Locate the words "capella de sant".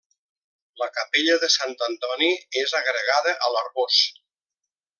0.95-1.75